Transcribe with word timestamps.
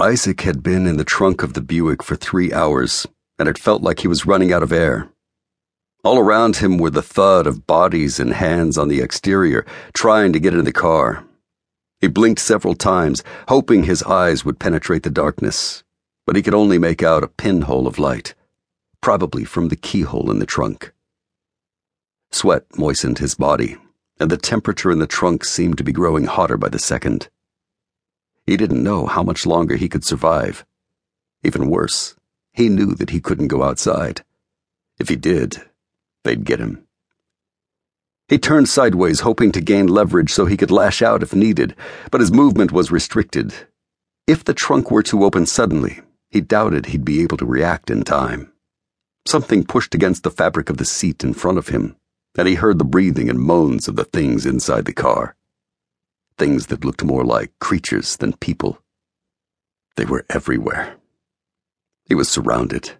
Isaac 0.00 0.42
had 0.42 0.62
been 0.62 0.86
in 0.86 0.96
the 0.96 1.04
trunk 1.04 1.42
of 1.42 1.54
the 1.54 1.60
Buick 1.60 2.04
for 2.04 2.14
three 2.14 2.52
hours, 2.52 3.04
and 3.36 3.48
it 3.48 3.58
felt 3.58 3.82
like 3.82 3.98
he 3.98 4.06
was 4.06 4.26
running 4.26 4.52
out 4.52 4.62
of 4.62 4.70
air. 4.70 5.08
All 6.04 6.20
around 6.20 6.58
him 6.58 6.78
were 6.78 6.90
the 6.90 7.02
thud 7.02 7.48
of 7.48 7.66
bodies 7.66 8.20
and 8.20 8.32
hands 8.32 8.78
on 8.78 8.86
the 8.86 9.00
exterior, 9.00 9.66
trying 9.94 10.32
to 10.32 10.38
get 10.38 10.52
into 10.52 10.62
the 10.62 10.72
car. 10.72 11.24
He 12.00 12.06
blinked 12.06 12.40
several 12.40 12.76
times, 12.76 13.24
hoping 13.48 13.82
his 13.82 14.04
eyes 14.04 14.44
would 14.44 14.60
penetrate 14.60 15.02
the 15.02 15.10
darkness, 15.10 15.82
but 16.28 16.36
he 16.36 16.42
could 16.42 16.54
only 16.54 16.78
make 16.78 17.02
out 17.02 17.24
a 17.24 17.28
pinhole 17.28 17.88
of 17.88 17.98
light, 17.98 18.36
probably 19.00 19.42
from 19.42 19.66
the 19.66 19.74
keyhole 19.74 20.30
in 20.30 20.38
the 20.38 20.46
trunk. 20.46 20.92
Sweat 22.30 22.62
moistened 22.78 23.18
his 23.18 23.34
body, 23.34 23.76
and 24.20 24.30
the 24.30 24.36
temperature 24.36 24.92
in 24.92 25.00
the 25.00 25.08
trunk 25.08 25.44
seemed 25.44 25.76
to 25.78 25.82
be 25.82 25.90
growing 25.90 26.26
hotter 26.26 26.56
by 26.56 26.68
the 26.68 26.78
second. 26.78 27.28
He 28.48 28.56
didn't 28.56 28.82
know 28.82 29.04
how 29.04 29.22
much 29.22 29.44
longer 29.44 29.76
he 29.76 29.90
could 29.90 30.06
survive. 30.06 30.64
Even 31.44 31.68
worse, 31.68 32.16
he 32.54 32.70
knew 32.70 32.94
that 32.94 33.10
he 33.10 33.20
couldn't 33.20 33.48
go 33.48 33.62
outside. 33.62 34.24
If 34.98 35.10
he 35.10 35.16
did, 35.16 35.58
they'd 36.24 36.46
get 36.46 36.58
him. 36.58 36.86
He 38.26 38.38
turned 38.38 38.70
sideways, 38.70 39.20
hoping 39.20 39.52
to 39.52 39.60
gain 39.60 39.86
leverage 39.86 40.32
so 40.32 40.46
he 40.46 40.56
could 40.56 40.70
lash 40.70 41.02
out 41.02 41.22
if 41.22 41.34
needed, 41.34 41.76
but 42.10 42.22
his 42.22 42.32
movement 42.32 42.72
was 42.72 42.90
restricted. 42.90 43.52
If 44.26 44.44
the 44.44 44.54
trunk 44.54 44.90
were 44.90 45.02
to 45.02 45.24
open 45.24 45.44
suddenly, 45.44 46.00
he 46.30 46.40
doubted 46.40 46.86
he'd 46.86 47.04
be 47.04 47.20
able 47.20 47.36
to 47.36 47.44
react 47.44 47.90
in 47.90 48.02
time. 48.02 48.50
Something 49.26 49.66
pushed 49.66 49.94
against 49.94 50.22
the 50.22 50.30
fabric 50.30 50.70
of 50.70 50.78
the 50.78 50.86
seat 50.86 51.22
in 51.22 51.34
front 51.34 51.58
of 51.58 51.68
him, 51.68 51.96
and 52.38 52.48
he 52.48 52.54
heard 52.54 52.78
the 52.78 52.84
breathing 52.84 53.28
and 53.28 53.38
moans 53.38 53.88
of 53.88 53.96
the 53.96 54.04
things 54.04 54.46
inside 54.46 54.86
the 54.86 54.94
car 54.94 55.36
things 56.38 56.68
that 56.68 56.84
looked 56.84 57.04
more 57.04 57.24
like 57.24 57.58
creatures 57.58 58.16
than 58.16 58.32
people. 58.34 58.78
They 59.96 60.04
were 60.04 60.24
everywhere. 60.30 60.96
He 62.04 62.14
was 62.14 62.28
surrounded, 62.28 62.92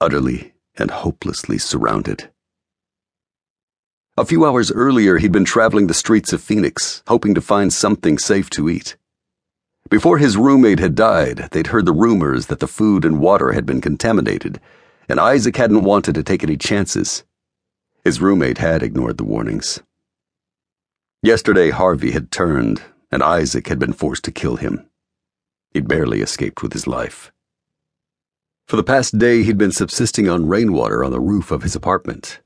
utterly 0.00 0.54
and 0.76 0.90
hopelessly 0.90 1.58
surrounded. 1.58 2.30
A 4.16 4.24
few 4.24 4.46
hours 4.46 4.72
earlier, 4.72 5.18
he'd 5.18 5.32
been 5.32 5.44
traveling 5.44 5.86
the 5.86 5.94
streets 5.94 6.32
of 6.32 6.40
Phoenix, 6.40 7.02
hoping 7.06 7.34
to 7.34 7.40
find 7.40 7.72
something 7.72 8.16
safe 8.16 8.48
to 8.50 8.68
eat. 8.68 8.96
Before 9.90 10.18
his 10.18 10.36
roommate 10.36 10.78
had 10.78 10.94
died, 10.94 11.48
they'd 11.50 11.66
heard 11.68 11.84
the 11.84 11.92
rumors 11.92 12.46
that 12.46 12.60
the 12.60 12.66
food 12.66 13.04
and 13.04 13.20
water 13.20 13.52
had 13.52 13.66
been 13.66 13.80
contaminated, 13.80 14.60
and 15.08 15.20
Isaac 15.20 15.56
hadn't 15.56 15.84
wanted 15.84 16.14
to 16.14 16.22
take 16.22 16.42
any 16.42 16.56
chances. 16.56 17.24
His 18.04 18.20
roommate 18.20 18.58
had 18.58 18.82
ignored 18.82 19.18
the 19.18 19.24
warnings. 19.24 19.80
Yesterday, 21.24 21.70
Harvey 21.70 22.10
had 22.10 22.30
turned, 22.30 22.82
and 23.10 23.22
Isaac 23.22 23.68
had 23.68 23.78
been 23.78 23.94
forced 23.94 24.24
to 24.24 24.30
kill 24.30 24.56
him. 24.56 24.90
He'd 25.70 25.88
barely 25.88 26.20
escaped 26.20 26.62
with 26.62 26.74
his 26.74 26.86
life. 26.86 27.32
For 28.68 28.76
the 28.76 28.82
past 28.82 29.16
day, 29.16 29.42
he'd 29.42 29.56
been 29.56 29.72
subsisting 29.72 30.28
on 30.28 30.48
rainwater 30.48 31.02
on 31.02 31.12
the 31.12 31.20
roof 31.20 31.50
of 31.50 31.62
his 31.62 31.74
apartment. 31.74 32.40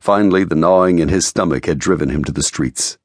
Finally, 0.00 0.44
the 0.44 0.54
gnawing 0.54 1.00
in 1.00 1.08
his 1.08 1.26
stomach 1.26 1.66
had 1.66 1.80
driven 1.80 2.08
him 2.08 2.22
to 2.22 2.30
the 2.30 2.44
streets. 2.44 2.98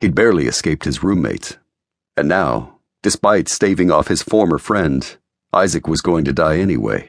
He'd 0.00 0.14
barely 0.14 0.46
escaped 0.46 0.84
his 0.84 1.02
roommate, 1.02 1.58
and 2.16 2.28
now, 2.28 2.78
despite 3.02 3.48
staving 3.48 3.90
off 3.90 4.06
his 4.06 4.22
former 4.22 4.58
friend, 4.58 5.16
Isaac 5.52 5.88
was 5.88 6.00
going 6.00 6.24
to 6.26 6.32
die 6.32 6.58
anyway, 6.58 7.08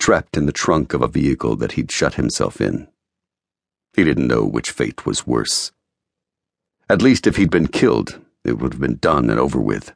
trapped 0.00 0.36
in 0.36 0.46
the 0.46 0.52
trunk 0.52 0.92
of 0.92 1.02
a 1.02 1.06
vehicle 1.06 1.54
that 1.54 1.72
he'd 1.72 1.92
shut 1.92 2.14
himself 2.14 2.60
in. 2.60 2.88
He 3.94 4.02
didn't 4.02 4.26
know 4.26 4.44
which 4.44 4.72
fate 4.72 5.06
was 5.06 5.24
worse 5.24 5.70
at 6.90 7.00
least 7.00 7.28
if 7.28 7.36
he'd 7.36 7.52
been 7.52 7.68
killed, 7.68 8.18
it 8.44 8.58
would 8.58 8.72
have 8.72 8.80
been 8.80 8.96
done 8.96 9.30
and 9.30 9.38
over 9.38 9.60
with. 9.60 9.92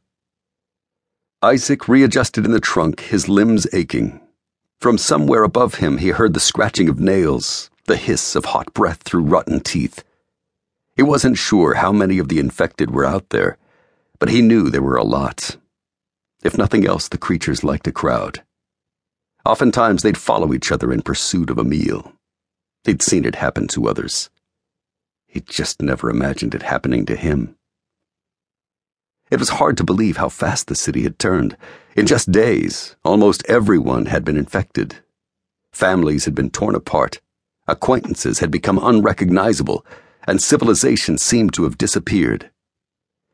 Isaac 1.43 1.89
readjusted 1.89 2.45
in 2.45 2.53
the 2.53 2.61
trunk, 2.61 3.01
his 3.01 3.29
limbs 3.29 3.67
aching. 3.73 4.21
From 4.79 4.97
somewhere 4.97 5.43
above 5.43 5.75
him, 5.77 5.99
he 5.99 6.11
heard 6.11 6.35
the 6.35 6.41
scratching 6.41 6.89
of 6.89 7.01
nails, 7.01 7.69
the 7.87 7.97
hiss 7.97 8.37
of 8.37 8.45
hot 8.45 8.73
breath 8.75 9.03
through 9.03 9.25
rotten 9.25 9.59
teeth. 9.59 10.05
He 10.95 11.03
wasn't 11.03 11.37
sure 11.37 11.75
how 11.75 11.91
many 11.91 12.19
of 12.19 12.29
the 12.29 12.39
infected 12.39 12.93
were 12.93 13.05
out 13.05 13.31
there, 13.31 13.59
but 14.21 14.29
he 14.29 14.41
knew 14.41 14.71
there 14.71 14.81
were 14.81 14.97
a 14.97 15.03
lot. 15.03 15.57
If 16.45 16.57
nothing 16.57 16.87
else, 16.87 17.09
the 17.09 17.19
creatures 17.19 17.65
liked 17.65 17.89
a 17.89 17.93
crowd. 17.93 18.45
Oftentimes, 19.45 20.03
they'd 20.03 20.17
follow 20.17 20.55
each 20.55 20.71
other 20.71 20.93
in 20.93 21.03
pursuit 21.03 21.51
of 21.51 21.59
a 21.59 21.65
meal. 21.65 22.13
He'd 22.85 23.03
seen 23.03 23.25
it 23.25 23.35
happen 23.35 23.67
to 23.69 23.89
others. 23.89 24.31
He'd 25.35 25.49
just 25.49 25.83
never 25.83 26.11
imagined 26.11 26.55
it 26.55 26.63
happening 26.63 27.05
to 27.07 27.17
him. 27.17 27.57
It 29.33 29.41
was 29.41 29.49
hard 29.49 29.77
to 29.79 29.85
believe 29.85 30.17
how 30.17 30.29
fast 30.29 30.69
the 30.69 30.77
city 30.77 31.03
had 31.03 31.19
turned. 31.19 31.57
In 31.97 32.07
just 32.07 32.31
days, 32.31 32.95
almost 33.05 33.43
everyone 33.49 34.07
had 34.07 34.25
been 34.25 34.37
infected. 34.37 35.03
Families 35.73 36.25
had 36.25 36.37
been 36.37 36.51
torn 36.51 36.77
apart, 36.77 37.21
acquaintances 37.67 38.39
had 38.39 38.53
become 38.53 38.79
unrecognizable, 38.79 39.85
and 40.25 40.41
civilization 40.41 41.19
seemed 41.19 41.53
to 41.55 41.65
have 41.65 41.79
disappeared. 41.79 42.53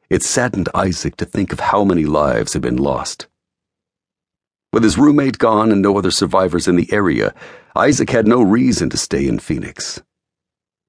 It 0.08 0.22
saddened 0.22 0.70
Isaac 0.74 1.16
to 1.16 1.26
think 1.26 1.52
of 1.52 1.60
how 1.60 1.84
many 1.84 2.06
lives 2.06 2.54
had 2.54 2.62
been 2.62 2.78
lost. 2.78 3.26
With 4.72 4.84
his 4.84 4.96
roommate 4.96 5.36
gone 5.36 5.70
and 5.70 5.82
no 5.82 5.98
other 5.98 6.10
survivors 6.10 6.66
in 6.66 6.76
the 6.76 6.90
area, 6.94 7.34
Isaac 7.76 8.08
had 8.08 8.26
no 8.26 8.40
reason 8.40 8.88
to 8.88 8.96
stay 8.96 9.28
in 9.28 9.38
Phoenix. 9.38 10.00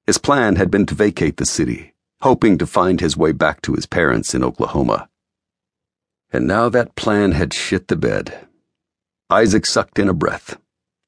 His 0.05 0.17
plan 0.17 0.55
had 0.55 0.71
been 0.71 0.85
to 0.87 0.95
vacate 0.95 1.37
the 1.37 1.45
city, 1.45 1.93
hoping 2.21 2.57
to 2.57 2.65
find 2.65 2.99
his 2.99 3.15
way 3.15 3.31
back 3.31 3.61
to 3.63 3.73
his 3.73 3.85
parents 3.85 4.33
in 4.33 4.43
Oklahoma. 4.43 5.09
And 6.31 6.47
now 6.47 6.69
that 6.69 6.95
plan 6.95 7.33
had 7.33 7.53
shit 7.53 7.87
the 7.87 7.95
bed. 7.95 8.47
Isaac 9.29 9.65
sucked 9.65 9.99
in 9.99 10.09
a 10.09 10.13
breath. 10.13 10.57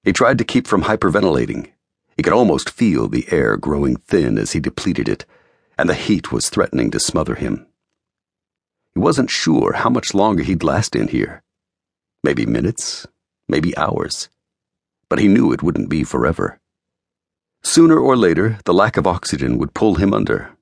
He 0.03 0.13
tried 0.13 0.37
to 0.37 0.43
keep 0.43 0.67
from 0.67 0.83
hyperventilating. 0.83 1.71
He 2.15 2.23
could 2.23 2.33
almost 2.33 2.69
feel 2.69 3.07
the 3.07 3.25
air 3.31 3.57
growing 3.57 3.95
thin 3.95 4.37
as 4.37 4.51
he 4.51 4.59
depleted 4.59 5.09
it, 5.09 5.25
and 5.77 5.89
the 5.89 5.95
heat 5.95 6.31
was 6.31 6.49
threatening 6.49 6.91
to 6.91 6.99
smother 6.99 7.35
him. 7.35 7.67
He 8.93 8.99
wasn't 8.99 9.31
sure 9.31 9.73
how 9.73 9.89
much 9.89 10.13
longer 10.13 10.43
he'd 10.43 10.63
last 10.63 10.95
in 10.95 11.07
here. 11.07 11.41
Maybe 12.23 12.45
minutes, 12.45 13.07
maybe 13.47 13.75
hours. 13.75 14.29
But 15.09 15.19
he 15.19 15.27
knew 15.27 15.51
it 15.51 15.63
wouldn't 15.63 15.89
be 15.89 16.03
forever. 16.03 16.59
Sooner 17.63 17.97
or 17.97 18.16
later, 18.18 18.59
the 18.66 18.74
lack 18.74 18.97
of 18.97 19.07
oxygen 19.07 19.57
would 19.57 19.74
pull 19.74 19.96
him 19.96 20.13
under. 20.13 20.56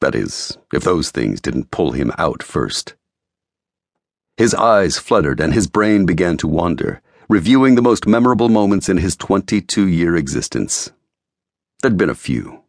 That 0.00 0.14
is, 0.14 0.58
if 0.72 0.84
those 0.84 1.10
things 1.10 1.40
didn't 1.40 1.70
pull 1.70 1.92
him 1.92 2.12
out 2.18 2.42
first. 2.42 2.94
His 4.36 4.54
eyes 4.54 4.98
fluttered 4.98 5.40
and 5.40 5.52
his 5.54 5.66
brain 5.66 6.06
began 6.06 6.36
to 6.38 6.48
wander, 6.48 7.02
reviewing 7.28 7.74
the 7.74 7.82
most 7.82 8.06
memorable 8.06 8.48
moments 8.48 8.88
in 8.88 8.98
his 8.98 9.16
22 9.16 9.86
year 9.86 10.16
existence. 10.16 10.90
There'd 11.82 11.96
been 11.96 12.10
a 12.10 12.14
few. 12.14 12.62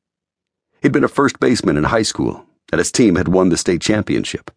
He'd 0.81 0.91
been 0.91 1.03
a 1.03 1.09
first 1.09 1.39
baseman 1.39 1.77
in 1.77 1.85
high 1.85 2.03
school, 2.03 2.45
and 2.71 2.79
his 2.79 2.91
team 2.91 3.15
had 3.15 3.27
won 3.27 3.49
the 3.49 3.57
state 3.57 3.81
championship. 3.81 4.51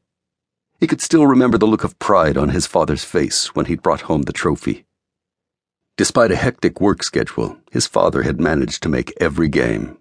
He 0.81 0.87
could 0.87 1.01
still 1.01 1.27
remember 1.27 1.59
the 1.59 1.67
look 1.67 1.85
of 1.85 1.99
pride 1.99 2.37
on 2.37 2.51
his 2.51 2.67
father's 2.67 3.05
face 3.05 3.55
when 3.55 3.67
he'd 3.67 3.83
brought 3.83 4.03
home 4.03 4.23
the 4.23 4.33
trophy. 4.33 4.85
Despite 5.97 6.31
a 6.31 6.37
hectic 6.37 6.81
work 6.81 7.03
schedule, 7.03 7.59
his 7.71 7.87
father 7.87 8.23
had 8.23 8.41
managed 8.41 8.83
to 8.83 8.89
make 8.89 9.13
every 9.21 9.49
game. 9.49 9.99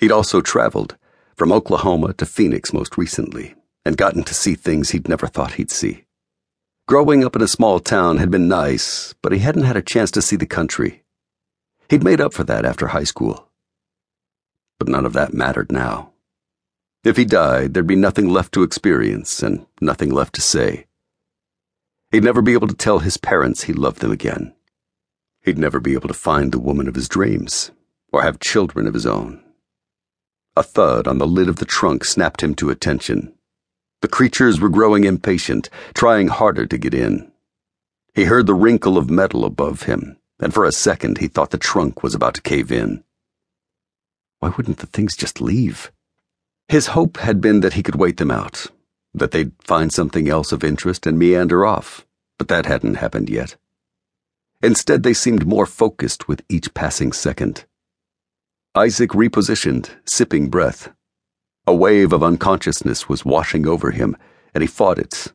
He'd 0.00 0.12
also 0.12 0.40
traveled, 0.40 0.96
from 1.34 1.50
Oklahoma 1.50 2.12
to 2.14 2.26
Phoenix 2.26 2.72
most 2.72 2.98
recently, 2.98 3.54
and 3.84 3.96
gotten 3.96 4.22
to 4.24 4.34
see 4.34 4.54
things 4.54 4.90
he'd 4.90 5.08
never 5.08 5.26
thought 5.26 5.54
he'd 5.54 5.70
see. 5.70 6.04
Growing 6.86 7.24
up 7.24 7.36
in 7.36 7.42
a 7.42 7.48
small 7.48 7.80
town 7.80 8.18
had 8.18 8.30
been 8.30 8.48
nice, 8.48 9.14
but 9.22 9.32
he 9.32 9.38
hadn't 9.38 9.64
had 9.64 9.76
a 9.76 9.82
chance 9.82 10.10
to 10.10 10.22
see 10.22 10.36
the 10.36 10.46
country. 10.46 11.04
He'd 11.88 12.04
made 12.04 12.20
up 12.20 12.34
for 12.34 12.44
that 12.44 12.64
after 12.64 12.88
high 12.88 13.04
school. 13.04 13.48
But 14.78 14.88
none 14.88 15.06
of 15.06 15.14
that 15.14 15.32
mattered 15.32 15.72
now. 15.72 16.12
If 17.02 17.16
he 17.16 17.24
died, 17.24 17.72
there'd 17.72 17.86
be 17.86 17.96
nothing 17.96 18.28
left 18.28 18.52
to 18.54 18.62
experience 18.62 19.42
and 19.42 19.66
nothing 19.80 20.10
left 20.10 20.34
to 20.34 20.42
say. 20.42 20.86
He'd 22.10 22.24
never 22.24 22.42
be 22.42 22.52
able 22.52 22.68
to 22.68 22.74
tell 22.74 22.98
his 22.98 23.16
parents 23.16 23.62
he 23.62 23.72
loved 23.72 24.00
them 24.00 24.12
again. 24.12 24.54
He'd 25.42 25.58
never 25.58 25.80
be 25.80 25.94
able 25.94 26.08
to 26.08 26.14
find 26.14 26.52
the 26.52 26.58
woman 26.58 26.88
of 26.88 26.94
his 26.94 27.08
dreams, 27.08 27.70
or 28.12 28.22
have 28.22 28.40
children 28.40 28.86
of 28.86 28.94
his 28.94 29.06
own. 29.06 29.42
A 30.56 30.62
thud 30.62 31.06
on 31.06 31.18
the 31.18 31.26
lid 31.26 31.48
of 31.48 31.56
the 31.56 31.64
trunk 31.64 32.04
snapped 32.04 32.42
him 32.42 32.54
to 32.56 32.70
attention. 32.70 33.34
The 34.00 34.08
creatures 34.08 34.60
were 34.60 34.68
growing 34.68 35.04
impatient, 35.04 35.70
trying 35.94 36.28
harder 36.28 36.66
to 36.66 36.78
get 36.78 36.94
in. 36.94 37.30
He 38.14 38.24
heard 38.24 38.46
the 38.46 38.54
wrinkle 38.54 38.98
of 38.98 39.10
metal 39.10 39.44
above 39.44 39.82
him, 39.82 40.16
and 40.40 40.52
for 40.52 40.64
a 40.64 40.72
second 40.72 41.18
he 41.18 41.28
thought 41.28 41.50
the 41.50 41.58
trunk 41.58 42.02
was 42.02 42.14
about 42.14 42.34
to 42.34 42.42
cave 42.42 42.72
in. 42.72 43.04
Why 44.40 44.50
wouldn't 44.50 44.78
the 44.78 44.86
things 44.86 45.16
just 45.16 45.40
leave? 45.40 45.92
His 46.68 46.88
hope 46.88 47.18
had 47.18 47.40
been 47.40 47.60
that 47.60 47.74
he 47.74 47.82
could 47.82 47.96
wait 47.96 48.18
them 48.18 48.30
out, 48.30 48.66
that 49.14 49.30
they'd 49.30 49.52
find 49.62 49.92
something 49.92 50.28
else 50.28 50.52
of 50.52 50.62
interest 50.62 51.06
and 51.06 51.18
meander 51.18 51.64
off, 51.64 52.06
but 52.38 52.48
that 52.48 52.66
hadn't 52.66 52.96
happened 52.96 53.30
yet. 53.30 53.56
Instead, 54.62 55.02
they 55.02 55.14
seemed 55.14 55.46
more 55.46 55.66
focused 55.66 56.26
with 56.26 56.42
each 56.48 56.74
passing 56.74 57.12
second. 57.12 57.64
Isaac 58.74 59.10
repositioned, 59.10 59.90
sipping 60.04 60.48
breath. 60.48 60.90
A 61.66 61.74
wave 61.74 62.12
of 62.12 62.22
unconsciousness 62.22 63.08
was 63.08 63.24
washing 63.24 63.66
over 63.66 63.90
him, 63.90 64.16
and 64.54 64.62
he 64.62 64.66
fought 64.66 64.98
it, 64.98 65.32